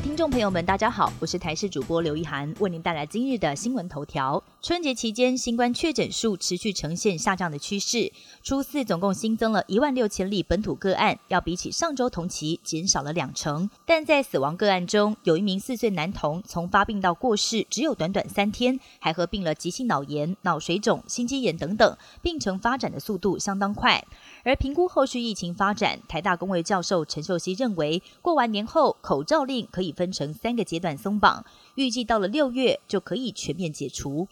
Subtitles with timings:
[0.00, 4.42] 听众朋友们，大家好，我是台视主播刘一涵，为您带来今日的新闻头条。
[4.62, 8.12] 春节期间，新冠确诊数持续呈现下降的趋势。
[8.42, 13.68] 初四总共新增了一万六千例本土个案，要比起上周同期减少了两成。
[13.84, 24.04] 但在死亡个案中，有一名四岁男童从发病到过世只有短短三天，还合并了急性脑炎、脑水肿、心肌炎等等，病程发展的速度相当快。
[24.44, 31.42] 而评估后续疫情发展，台大公卫教授陈秀熙认为，过完年后口罩令可以分成三个阶段松绑，
[31.76, 34.28] 预计到了六月就可以全面解除。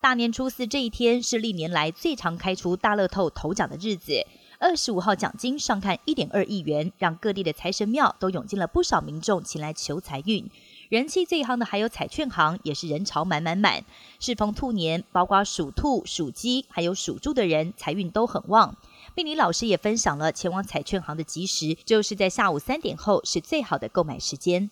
[0.00, 4.24] 大年初四这一天是历年来最常开出大乐透头奖的日子，
[4.60, 10.48] 二十五号奖金上看一点二亿元，让各地的财神庙都涌进了不少民众前来求财运。
[10.88, 13.84] 人气最夯的还有彩券行，也是人潮满满满。
[14.20, 18.76] 适逢兔年，包括属兔、属鸡还有属猪的人，财运都很旺。
[19.16, 24.70] 命理老师也分享了前往彩券行的吉时，就是在下午三点后是最好的购买时间。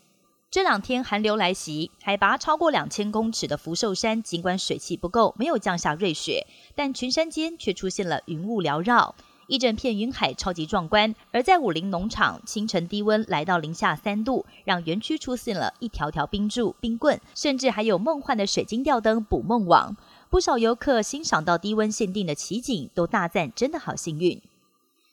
[0.50, 9.14] 这两天寒流来袭，海拔超过两千公尺的福寿山，尽管水汽不够，没有降下瑞雪，但群山间却出现了云雾缭绕，
[9.46, 11.14] 一整片云海超级壮观。
[11.32, 19.96] 而在武林农场，清晨低温来到零下三度，让园区出现了一条条冰柱、冰棍，甚至还有梦幻的水晶吊灯捕梦网。
[20.34, 24.42] 不少游客欣赏到低温限定的奇景，都大赞真的好幸运。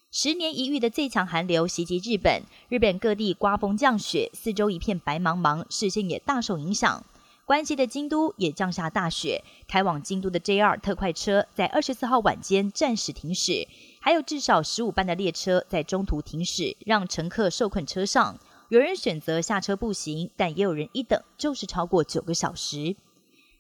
[0.10, 7.06] 十年一遇的最强寒流袭击日本，日本各地刮风降雪，四周一片白茫茫，视线也大受影响。
[7.46, 13.68] 关西的京都也降下大雪，开往京都的 JR 特快车在二十四号晚间暂时停驶，
[14.00, 18.40] 还有至少十五班的列车在中途停驶，让乘客受困车上。
[18.70, 22.96] 有人选择下车步行，但也有人一等就是超过九个小时。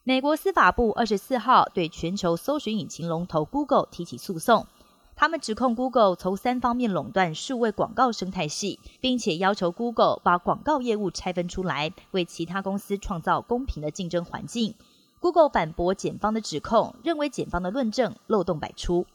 [0.03, 4.65] 美国司法部二十四号对全球搜寻引擎龙头 Google 提起诉讼。
[5.15, 14.73] 他们指控 Google 从三方面垄断数位广告生态系，并且要求 Google 把广告业务拆分出来，为其他公司创造公平的竞争环境。
[15.19, 19.05] Google 反驳检方的指控，认为检方的论证漏洞百出。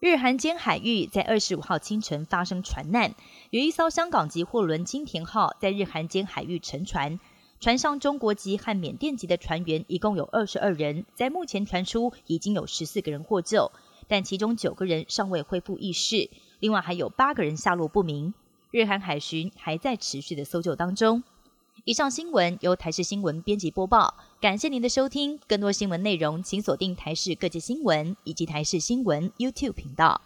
[0.00, 3.14] 日韩间海域在二十五号清晨发生船难，
[3.50, 7.20] 有一艘香港籍货轮“金田号”在日韩间海域沉船，
[7.62, 13.70] 船上中国籍和缅甸籍的船员一共有二十二人，在目前传出已经有十四个人获救。
[14.08, 16.28] 但其中九个人尚未恢复意识，
[16.58, 18.34] 另外还有八个人下落不明。
[18.72, 21.22] 日韩海巡还在持续的搜救当中。
[21.84, 25.38] 以上新闻由台视新闻编辑播报，感谢您的收听。
[25.46, 30.20] 更多新闻内容，请锁定台视各界新闻以及台视新闻 YouTube 频道。